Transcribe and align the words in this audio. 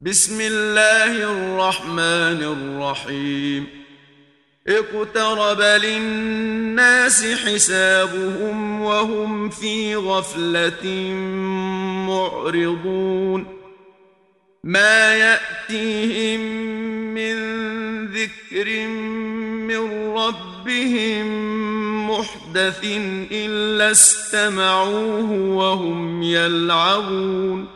بسم 0.00 0.40
الله 0.40 1.12
الرحمن 1.12 2.42
الرحيم. 2.42 3.66
اقترب 4.68 5.60
للناس 5.60 7.24
حسابهم 7.24 8.80
وهم 8.82 9.50
في 9.50 9.96
غفلة 9.96 10.86
معرضون. 12.08 13.46
ما 14.64 15.14
يأتيهم 15.14 16.40
من 17.14 17.36
ذكر 18.06 18.86
من 19.66 20.12
ربهم 20.16 21.26
محدث 22.10 22.80
إلا 23.32 23.90
استمعوه 23.90 25.32
وهم 25.32 26.22
يلعبون. 26.22 27.75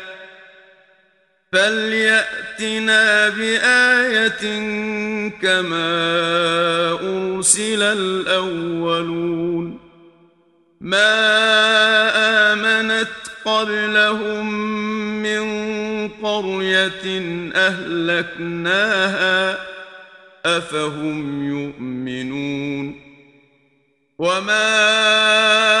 فليأتنا 1.51 3.29
بآية 3.29 4.43
كما 5.41 5.91
أرسل 6.91 7.83
الأولون 7.83 9.79
ما 10.81 11.13
آمنت 12.53 13.07
قبلهم 13.45 14.53
من 15.23 15.41
قرية 16.09 17.21
أهلكناها 17.55 19.57
أفهم 20.45 21.49
يؤمنون 21.49 23.01
وما 24.19 25.80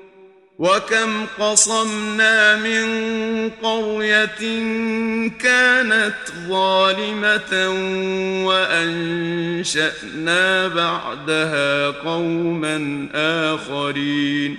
وكم 0.61 1.25
قصمنا 1.39 2.55
من 2.55 2.85
قرية 3.49 4.59
كانت 5.39 6.15
ظالمة 6.47 7.69
وأنشأنا 8.45 10.37
بعدها 10.67 11.87
قوما 11.87 13.07
آخرين 13.13 14.57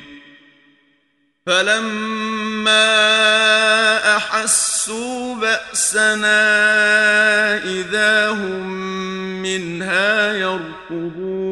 فلما 1.47 2.87
أحسوا 4.17 5.35
بأسنا 5.35 6.43
إذا 7.65 8.31
هم 8.31 8.83
منها 9.43 10.33
يركضون 10.33 11.52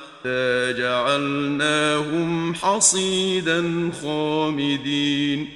جعلناهم 0.77 2.55
حصيدا 2.55 3.89
خامدين. 4.03 5.49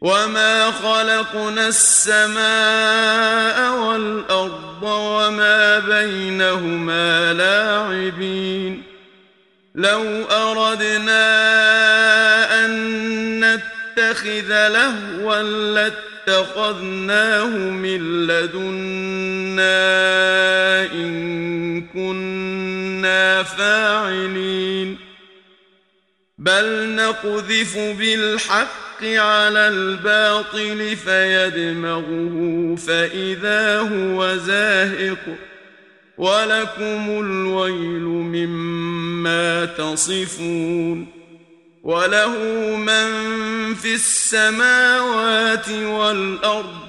وما 0.00 0.70
خلقنا 0.70 1.68
السماء 1.68 2.38
والأرض 3.78 4.82
وما 4.82 5.78
بينهما 5.78 7.32
لاعبين. 7.32 8.82
لو 9.74 10.24
أردنا 10.30 11.24
أن 12.64 12.70
نتخذ 13.40 14.68
لهوا 14.68 15.42
لاتخذناه 16.26 17.56
من 17.56 18.26
لدنا 18.26 19.78
إن 20.92 21.80
كنا 21.80 22.77
فاعلين. 23.42 24.98
بل 26.38 26.94
نقذف 26.94 27.78
بالحق 27.78 29.04
على 29.04 29.68
الباطل 29.68 30.96
فيدمغه 30.96 32.76
فإذا 32.86 33.78
هو 33.80 34.36
زاهق. 34.36 35.38
ولكم 36.18 37.20
الويل 37.20 38.02
مما 38.02 39.64
تصفون. 39.64 41.18
وله 41.82 42.38
من 42.76 43.08
في 43.74 43.94
السماوات 43.94 45.68
والأرض 45.68 46.88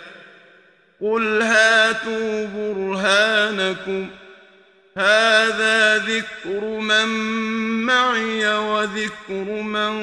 قل 1.01 1.41
هاتوا 1.41 2.47
برهانكم 2.55 4.07
هذا 4.97 5.97
ذكر 5.97 6.65
من 6.79 7.07
معي 7.85 8.45
وذكر 8.45 9.61
من 9.61 9.93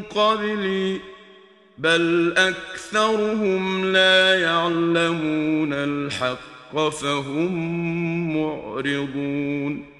قبلي 0.00 1.00
بل 1.78 2.34
اكثرهم 2.36 3.92
لا 3.92 4.40
يعلمون 4.40 5.72
الحق 5.72 6.88
فهم 6.88 8.36
معرضون 8.36 9.99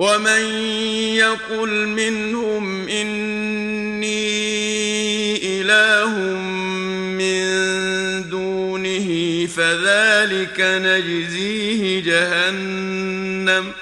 ومن 0.00 0.42
يقل 1.14 1.86
منهم 1.86 2.88
اني 2.88 4.20
اله 5.60 6.18
من 7.20 7.44
دونه 8.30 9.08
فذلك 9.46 10.60
نجزيه 10.60 12.02
جهنم 12.02 13.72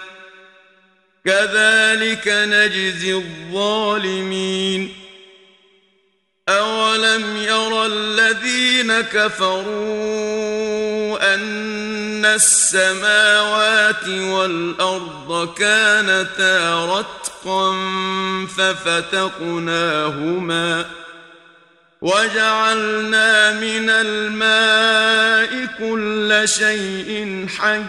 كذلك 1.24 2.28
نجزي 2.28 3.14
الظالمين 3.14 4.92
اولم 6.48 7.36
يرى 7.36 7.86
الذين 7.86 9.00
كفروا 9.00 10.38
ان 11.34 11.77
السماوات 12.34 14.08
والأرض 14.08 15.54
كانتا 15.58 16.84
رتقا 16.84 17.76
ففتقناهما 19.38 20.18
وجعلنا 22.00 23.52
من 23.52 23.90
الماء 23.90 25.66
كل 25.78 26.48
شيء 26.48 27.46
حي 27.58 27.82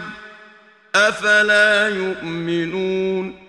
أفلا 0.95 1.89
يؤمنون 1.89 3.49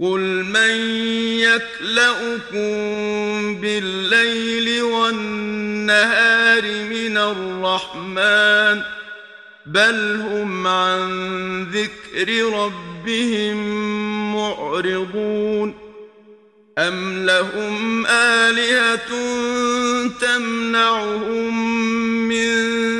قل 0.00 0.20
من 0.44 0.70
يكلؤكم 1.40 2.70
بالليل 3.60 4.82
والنهار 4.82 6.62
من 6.62 7.16
الرحمن 7.16 8.82
بل 9.66 10.20
هم 10.20 10.66
عن 10.66 11.62
ذكر 11.64 12.52
ربهم 12.52 13.56
معرضون 14.34 15.74
أم 16.78 17.26
لهم 17.26 18.06
آلهة 18.06 19.08
تمنعهم 20.20 21.68
من 22.28 22.99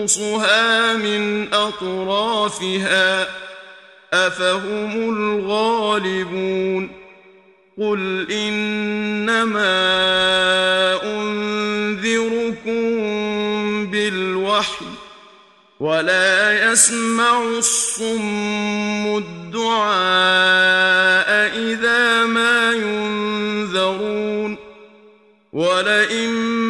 ننقصها 0.00 0.96
من 0.96 1.54
أطرافها 1.54 3.28
أفهم 4.12 5.16
الغالبون 5.16 6.90
قل 7.78 8.26
إنما 8.30 9.70
أنذركم 11.02 12.80
بالوحي 13.90 14.84
ولا 15.80 16.72
يسمع 16.72 17.42
الصم 17.42 19.16
الدعاء 19.16 20.00
إذا 21.56 22.24
ما 22.24 22.72
ينذرون 22.72 24.56
ولئن 25.52 26.69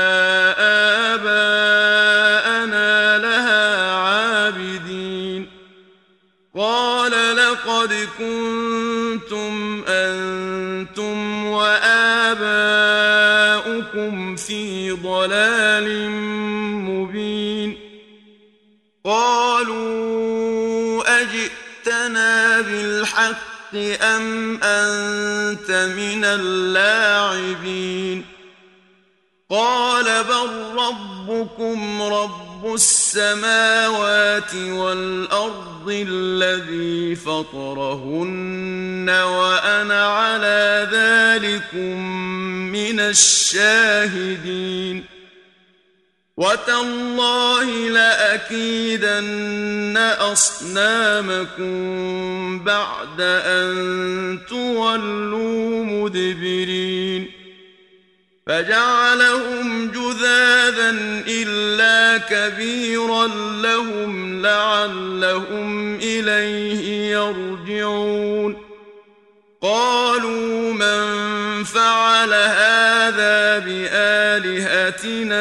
كنتم 8.21 9.83
أنتم 9.87 11.45
وآباؤكم 11.45 12.51
في 14.35 14.91
ضلال 14.91 16.09
مبين. 16.89 17.77
قالوا 19.05 21.03
أجئتنا 21.21 22.61
بالحق 22.61 23.75
أم 24.01 24.59
أنت 24.63 25.71
من 25.71 26.25
اللاعبين؟ 26.25 28.25
قال 29.49 30.23
بل 30.23 30.49
ربكم 30.77 32.01
رب 32.01 32.50
السماوات 32.65 34.55
والأرض 34.55 36.05
الذي 36.07 37.15
فطرهن 37.15 39.09
وأنا 39.09 40.07
على 40.07 40.87
ذلكم 40.91 41.97
من 42.71 42.99
الشاهدين. 42.99 45.05
وتالله 46.37 47.89
لأكيدن 47.89 49.97
أصنامكم 50.19 51.73
بعد 52.63 53.21
أن 53.21 54.39
تولوا 54.49 55.85
مدبرين. 55.85 57.40
فجعلهم 58.51 59.91
جذاذا 59.91 60.89
إلا 61.27 62.17
كبيرا 62.17 63.27
لهم 63.61 64.41
لعلهم 64.41 65.95
إليه 65.95 67.11
يرجعون. 67.11 68.57
قالوا 69.61 70.73
من 70.73 71.03
فعل 71.63 72.33
هذا 72.33 73.59
بآلهتنا 73.59 75.37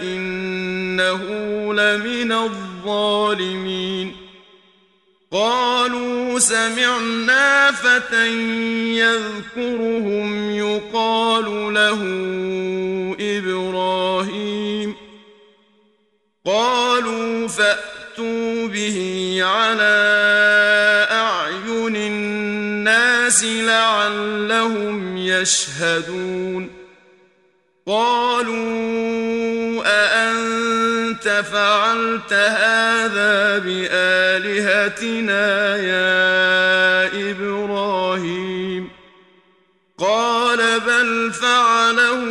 إنه 0.00 1.22
لمن 1.74 2.32
الظالمين. 2.32 4.15
قالوا 5.36 6.38
سمعنا 6.38 7.72
فتى 7.72 8.28
يذكرهم 8.98 10.50
يقال 10.50 11.74
له 11.74 12.00
إبراهيم. 13.20 14.94
قالوا 16.46 17.48
فأتوا 17.48 18.66
به 18.66 19.38
على 19.42 19.96
الناس 21.96 23.44
لعلهم 23.44 25.16
يشهدون. 25.16 26.70
قالوا 27.86 29.82
أأنت 29.86 30.55
فعلت 31.24 32.32
هذا 32.32 33.58
بآلهتنا 33.58 35.46
يا 35.76 37.30
إبراهيم. 37.30 38.90
قال 39.98 40.80
بل 40.80 41.32
فعله 41.32 42.22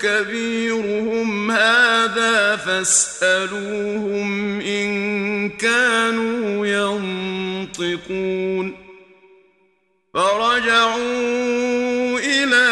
كبيرهم 0.00 1.50
هذا 1.50 2.56
فاسألوهم 2.56 4.60
إن 4.60 5.50
كانوا 5.50 6.66
ينطقون. 6.66 8.76
فرجعوا 10.14 12.18
إلى 12.18 12.70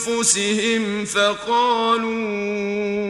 أنفسهم 0.00 1.04
فقالوا 1.04 3.09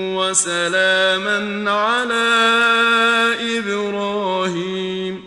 وسلاما 0.31 1.71
على 1.71 2.29
إبراهيم 3.59 5.23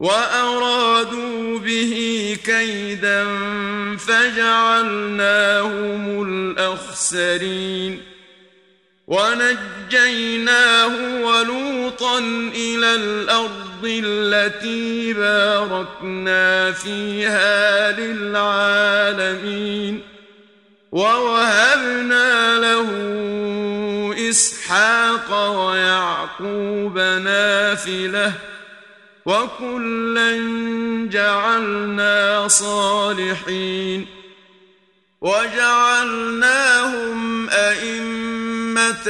وأرادوا 0.00 1.58
به 1.58 1.92
كيدا 2.44 3.24
فجعلناهم 3.96 5.42
الأخسرين 6.28 8.02
ونجيناه 9.06 10.92
ولوطا 11.24 12.18
إلى 12.54 12.94
الأرض 12.94 13.84
التي 13.84 15.12
باركنا 15.12 16.72
فيها 16.72 17.92
للعالمين 18.00 19.36
ووهبنا 20.92 22.58
له 22.58 22.86
إسحاق 24.66 25.30
ويعقوب 25.50 26.98
نافلة 26.98 28.32
وكلا 29.26 30.30
جعلنا 31.10 32.48
صالحين 32.48 34.06
وجعلناهم 35.20 36.70
أئمة 37.50 39.08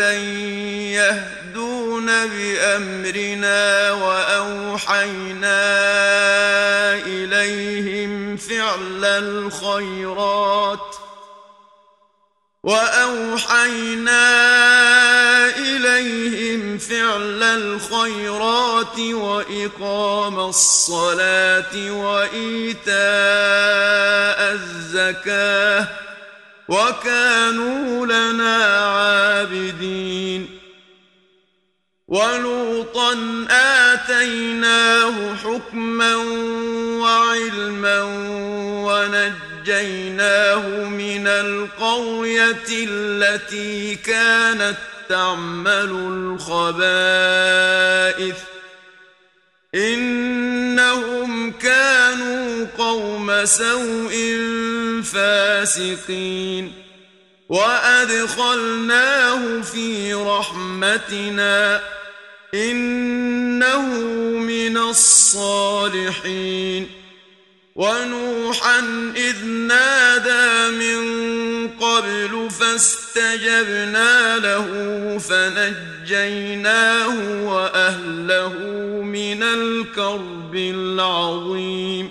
يهدون 0.92 2.06
بأمرنا 2.26 3.92
وأوحينا 3.92 5.62
إليهم 6.94 8.36
فعل 8.36 9.04
الخيرات 9.04 10.96
وأوحينا 12.62 14.26
إليهم 14.26 14.65
الخيرات 17.56 18.98
وإقام 18.98 20.40
الصلاة 20.40 21.90
وإيتاء 21.90 22.96
الزكاة 24.52 25.88
وكانوا 26.68 28.06
لنا 28.06 28.64
عابدين. 28.66 30.58
ولوطا 32.08 33.12
آتيناه 33.50 35.34
حكما 35.34 36.16
وعلما 37.00 38.02
ونجيناه 39.66 40.68
من 40.88 41.26
القرية 41.26 42.66
التي 42.70 43.94
كانت 43.94 44.76
تعمل 45.08 45.90
الخبائث 46.40 48.36
إنهم 49.74 51.52
كانوا 51.52 52.66
قوم 52.78 53.44
سوء 53.44 54.36
فاسقين 55.02 56.72
وأدخلناه 57.48 58.80
في 59.60 60.14
رحمتنا 60.14 61.82
إنه 62.54 63.86
من 64.38 64.76
الصالحين 64.76 66.26
ونوحا 67.74 68.78
إذ 69.16 69.44
نادى 69.44 70.70
من 70.76 71.00
قبل 71.68 72.48
فاستجبنا 73.16 74.38
له 74.38 74.68
فنجيناه 75.18 77.14
وأهله 77.44 78.52
من 79.02 79.42
الكرب 79.42 80.54
العظيم. 80.54 82.10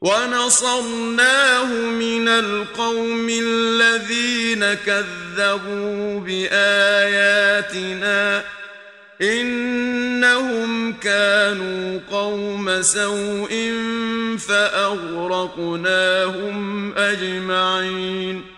ونصرناه 0.00 1.72
من 1.74 2.28
القوم 2.28 3.28
الذين 3.30 4.74
كذبوا 4.74 6.20
بآياتنا. 6.20 7.64
إنهم 9.22 10.92
كانوا 10.92 12.00
قوم 12.10 12.82
سوء 12.82 13.72
فأغرقناهم 14.48 15.38
أجمعين. 16.94 18.57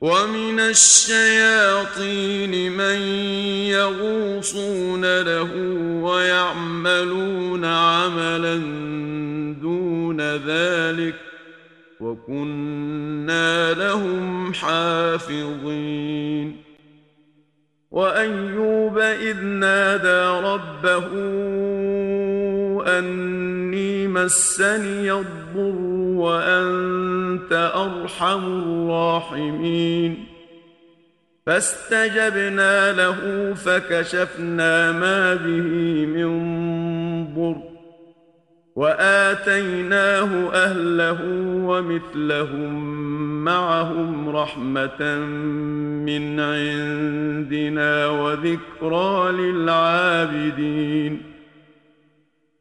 ومن 0.00 0.60
الشياطين 0.60 2.52
من 2.72 2.98
يغوصون 3.66 5.20
له 5.22 5.54
ويعملون 6.02 7.64
عملا 7.64 8.56
دون 9.62 10.20
ذلك 10.20 11.14
وكنا 12.00 13.72
لهم 13.72 14.54
حافظين 14.54 15.88
وايوب 17.90 18.98
اذ 18.98 19.42
نادى 19.42 20.46
ربه 20.46 21.06
اني 22.98 23.67
مسني 24.14 25.12
الضر 25.12 25.80
وأنت 26.16 27.70
أرحم 27.74 28.44
الراحمين. 28.44 30.24
فاستجبنا 31.46 32.92
له 32.92 33.54
فكشفنا 33.54 34.92
ما 34.92 35.34
به 35.34 36.06
من 36.06 36.28
ضر 37.34 37.62
وآتيناه 38.76 40.50
أهله 40.52 41.18
ومثلهم 41.64 42.98
معهم 43.44 44.28
رحمة 44.28 45.18
من 46.04 46.40
عندنا 46.40 48.06
وذكرى 48.06 49.32
للعابدين. 49.32 51.27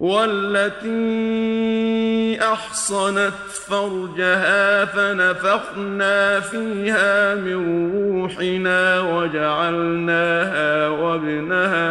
والتي 0.00 0.88
أحصنت 2.42 3.32
فرجها 3.68 4.84
فنفخنا 4.84 6.40
فيها 6.40 7.34
من 7.34 7.90
روحنا 7.92 9.00
وجعلناها 9.00 10.88
وابنها 10.88 11.88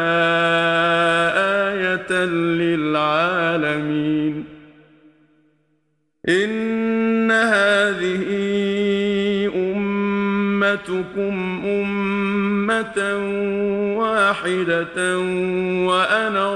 آية 1.73 2.11
للعالمين. 2.59 4.45
إن 6.29 7.31
هذه 7.31 8.27
أمتكم 9.55 11.61
أمة 11.65 13.15
واحدة 13.97 15.17
وأنا 15.87 16.55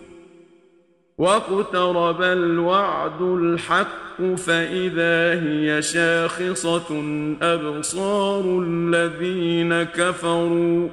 واقترب 1.21 2.21
الوعد 2.21 3.21
الحق 3.21 4.35
فإذا 4.37 5.33
هي 5.43 5.81
شاخصة 5.81 7.03
أبصار 7.41 8.63
الذين 8.67 9.83
كفروا. 9.83 10.87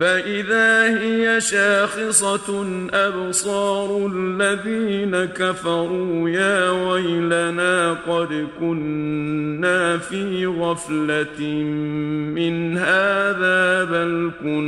فإذا 0.00 1.00
هي 1.00 1.40
شاخصة 1.40 2.66
أبصار 2.92 4.10
الذين 4.14 5.24
كفروا. 5.24 6.28
يا 6.28 6.70
ويلنا 6.70 7.92
قد 7.92 8.46
كنا 8.60 9.98
في 9.98 10.46
غفلة 10.46 11.40
من 12.34 12.78
هذا 12.78 13.84
بل 13.84 14.30
كنا 14.42 14.67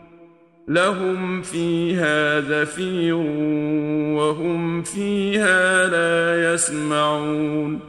لهم 0.71 1.41
فيها 1.41 2.39
زفير 2.39 3.15
وهم 4.17 4.83
فيها 4.83 5.87
لا 5.87 6.53
يسمعون. 6.53 7.79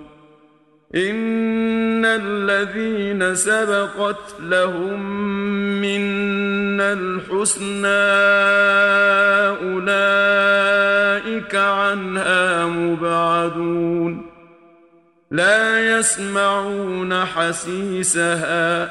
إن 0.95 2.05
الذين 2.05 3.35
سبقت 3.35 4.35
لهم 4.41 5.01
منا 5.81 6.93
الحسنى 6.93 7.87
أولئك 9.63 11.55
عنها 11.55 12.67
مبعدون. 12.67 14.27
لا 15.31 15.99
يسمعون 15.99 17.25
حسيسها. 17.25 18.91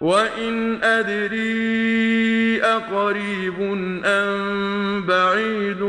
وان 0.00 0.84
ادري 0.84 2.62
اقريب 2.62 3.60
ام 4.04 5.06
بعيد 5.06 5.82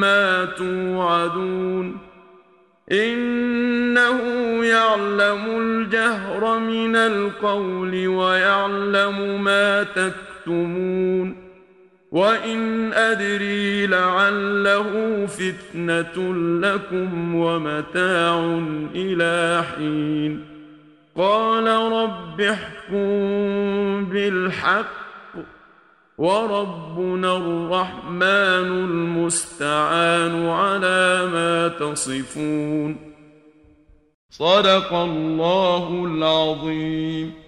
ما 0.00 0.44
توعدون 0.44 1.98
انه 2.92 4.20
يعلم 4.64 5.60
الجهر 5.60 6.58
من 6.58 6.96
القول 6.96 8.06
ويعلم 8.06 9.44
ما 9.44 9.82
تكتمون 9.82 11.52
وان 12.12 12.92
ادري 12.92 13.86
لعله 13.86 15.26
فتنه 15.26 16.34
لكم 16.60 17.34
ومتاع 17.34 18.60
إلى 18.94 19.64
حين 19.74 20.51
قال 21.16 21.66
رب 21.92 22.40
احكم 22.40 23.04
بالحق 24.04 25.02
وربنا 26.18 27.36
الرحمن 27.36 28.68
المستعان 28.86 30.48
على 30.48 31.26
ما 31.32 31.68
تصفون. 31.68 33.12
صدق 34.30 34.92
الله 34.92 36.04
العظيم. 36.04 37.41